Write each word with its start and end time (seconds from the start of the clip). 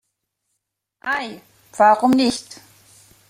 Ei, 1.19 1.41
warum 1.77 2.09
nicht? 2.13 2.59